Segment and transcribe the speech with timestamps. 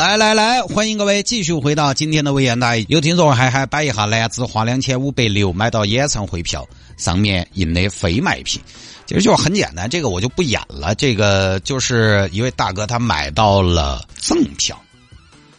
[0.00, 2.86] 来来来，欢迎各位继续回到今天的微言大义。
[2.88, 6.66] 有听众还还摆一下男子花两千五百六买到演唱会票，
[6.96, 8.58] 上面印的非卖品。
[9.04, 10.94] 其实就很简单，这个我就不演了。
[10.94, 14.80] 这个就是一位大哥他买到了赠票，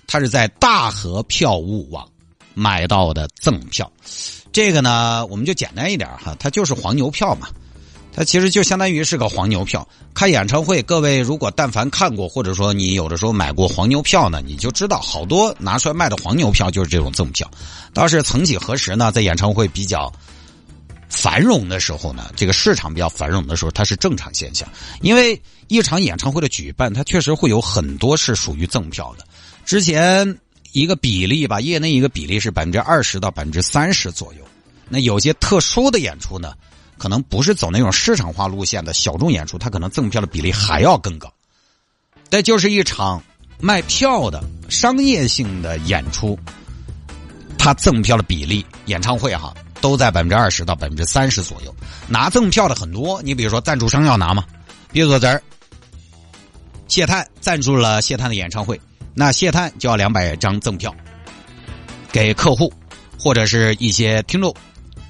[0.08, 2.10] 他是在大河票务网
[2.56, 3.92] 买到的赠票。
[4.52, 7.48] 这个呢，我们就简单一点哈，它就是黄牛票嘛。
[8.14, 9.88] 它其实就相当于是个黄牛票。
[10.14, 17.50] 看演唱会，各位如果但凡看过，或者说你有的时候买过黄牛票呢，你就知道好多拿出来卖的黄牛票就是这种赠票。
[17.94, 20.12] 倒是曾几何时呢，在演唱会比较
[21.08, 24.68] 繁荣的时候呢，这个市场比较繁荣的时候，它是正常现象。
[25.02, 29.26] 因为一场演唱会的举办，它确实会有很多是属于赠票的。
[29.66, 30.38] 之前
[30.74, 34.40] 一个比例吧，业内一个比例是百分之二十到百分之三十左右。
[34.90, 36.54] 那有些特殊的演出呢？
[37.02, 41.34] 可能不是走那种市场化路线的小众演出，它可能赠票的比例还要更高。
[42.30, 43.20] 这就是一场
[43.60, 46.38] 卖票的商业性的演出，
[47.58, 51.76] 它赠票的比例，演唱会哈都在百分之二十到百分之三十左右。
[52.08, 54.44] 拿赠票的很多，你比如说赞助商要拿嘛，
[54.92, 55.42] 比如说这儿
[56.88, 58.80] 谢探赞助了谢探的演唱会，
[59.16, 60.94] 那谢探就要两百张赠票
[62.12, 62.72] 给客户
[63.20, 64.56] 或者是一些听众。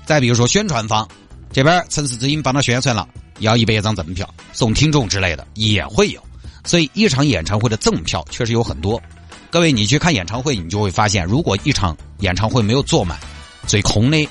[0.06, 1.06] 再比如说宣传方。
[1.52, 3.08] 这边城市之音帮他宣传了，
[3.40, 6.24] 要一百张赠票送听众之类的也会有，
[6.64, 9.02] 所以一场演唱会的赠票确实有很多。
[9.50, 13.20] 各位，你去看演唱会，你就会发现，如果一场演唱会没有坐满，
[13.68, 14.30] 最空的，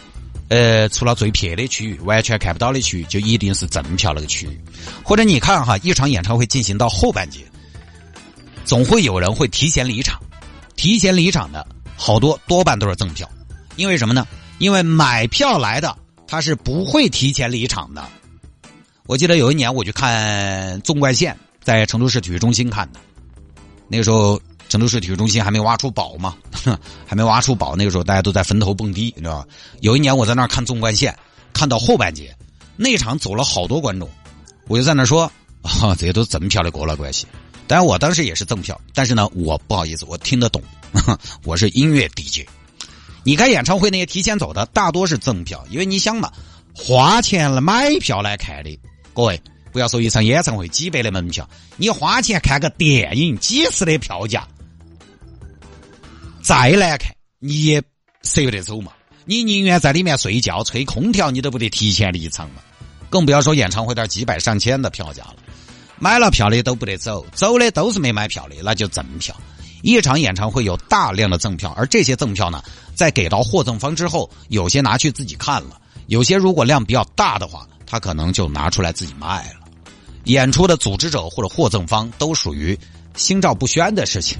[0.48, 4.58] 呃，除了最撇的区域，完全看不到的区域，就一定是赠票那个区域。
[5.02, 7.40] 或者你看哈，一场演唱会进行到后半截，
[8.64, 10.18] 总会有人会提前离场，
[10.74, 13.28] 提前离场的好多多半都是赠票，
[13.76, 14.26] 因为什么呢？
[14.56, 15.94] 因为买票来的。
[16.30, 18.08] 他是不会提前离场的。
[19.06, 23.00] 我记得有一年我去看纵贯线，在成都市体育中心看的。
[23.88, 26.36] 那个时候成都市体育中心还没挖出宝嘛，
[27.04, 27.74] 还没挖出宝。
[27.74, 29.48] 那个时候大家都在坟头蹦迪，你知道吧？
[29.80, 31.12] 有一年我在那儿看纵贯线，
[31.52, 32.32] 看到后半截，
[32.76, 34.08] 那场走了好多观众，
[34.68, 35.24] 我就在那说
[35.62, 37.26] ：“啊，这些都是赠票的过了关系。”
[37.66, 40.62] 当然我当时也是赠票，但是呢，我不好意思，我听得懂，
[41.42, 42.46] 我是音乐 DJ。
[43.22, 46.32] 你看演唱会那些提前走的，大多是赠票，因为你想嘛，
[46.74, 48.78] 花钱来买票来看的，
[49.12, 49.40] 各位
[49.72, 54.48] 不要说一场演唱会几百的门票，你花钱看个电影几十的票价，
[56.42, 57.82] 再难看你也
[58.22, 58.92] 舍不得走嘛，
[59.24, 62.62] 你宁愿在里面睡觉吹空调，你都不得提前离场嘛，
[63.10, 65.36] 更不要说演唱会那几百上千的票价了，
[65.98, 69.36] 买了票的都不得走，走的都是没买票的，那就赠票。
[69.82, 72.62] 一场演唱会有大量的赠票，而这些赠票呢，
[72.94, 79.60] 在给到获赠方之后，有些拿去自己看了，有些如果量比较大的话，他可能就拿出来自己卖了。
[80.24, 82.78] 演出的组织者或者获赠方都属于
[83.16, 84.38] 心照不宣的事情，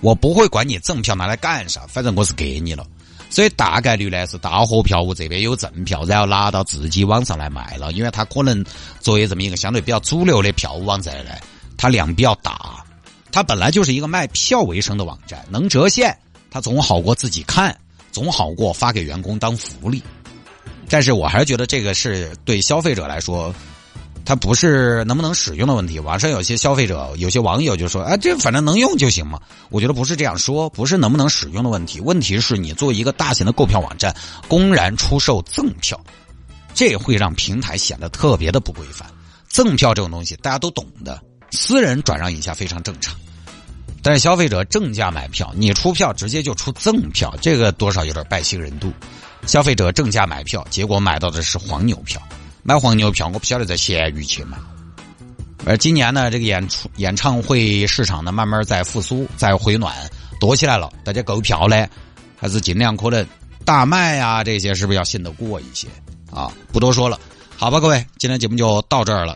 [0.00, 2.86] 我不会管你赠票拿来干啥，反正我是给你了。
[3.30, 8.62] 所以大概率呢是大河票务这边有赠票，然后拿到自己网上来卖了，因为他可能
[9.00, 11.30] 作为这么一个相对比较主流的票务网站呢，
[11.78, 12.84] 它量比较大。
[13.32, 16.16] 它本来就是一个卖票为生的网站，能折现，
[16.50, 17.76] 它总好过自己看，
[18.12, 20.02] 总好过发给员工当福利。
[20.88, 23.52] 但是我还是觉得这个是对消费者来说，
[24.24, 25.98] 它不是能不能使用的问题。
[25.98, 34.14] 网上有些消费者、有些网友就说：“啊，这反正能用就行嘛。”我觉得不是这样说，不是能不能使用的问题，问题是你作为一个大型的购票网站，
[34.46, 35.98] 公然出售赠票，
[36.74, 39.08] 这会让平台显得特别的不规范。
[39.48, 41.18] 赠票这种东西大家都懂的。
[41.52, 43.14] 私人转让一下非常正常，
[44.02, 48.92] 但是消费者正价买票，你出票直接就出赠票，这个多少有点败兴人度。
[49.46, 52.20] 消费者正价买票，结果买到的是黄牛票，
[52.62, 54.56] 买黄牛票我不晓得在闲鱼去买。
[55.64, 59.94] 而今年呢，这个演出演唱会市场呢慢慢在复苏，在回暖，
[60.40, 61.86] 多起来了，大家购票呢
[62.36, 63.24] 还是尽量可能
[63.64, 65.86] 大卖啊这些是不是要信得过一些
[66.32, 66.50] 啊？
[66.72, 67.20] 不多说了，
[67.56, 69.30] 好吧，各位，今天节目就到这儿了。